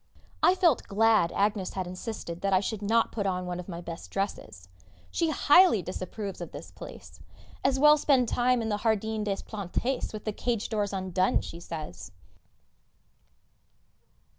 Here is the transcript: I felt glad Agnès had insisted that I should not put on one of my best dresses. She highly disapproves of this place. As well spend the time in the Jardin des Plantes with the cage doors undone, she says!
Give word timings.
I 0.41 0.55
felt 0.55 0.87
glad 0.87 1.29
Agnès 1.29 1.73
had 1.73 1.85
insisted 1.85 2.41
that 2.41 2.53
I 2.53 2.59
should 2.59 2.81
not 2.81 3.11
put 3.11 3.27
on 3.27 3.45
one 3.45 3.59
of 3.59 3.69
my 3.69 3.81
best 3.81 4.09
dresses. 4.09 4.67
She 5.11 5.29
highly 5.29 5.83
disapproves 5.83 6.41
of 6.41 6.51
this 6.51 6.71
place. 6.71 7.19
As 7.63 7.77
well 7.77 7.97
spend 7.99 8.27
the 8.27 8.33
time 8.33 8.63
in 8.63 8.69
the 8.69 8.77
Jardin 8.79 9.23
des 9.23 9.43
Plantes 9.45 10.11
with 10.11 10.25
the 10.25 10.33
cage 10.33 10.69
doors 10.69 10.91
undone, 10.91 11.41
she 11.41 11.59
says! 11.59 12.11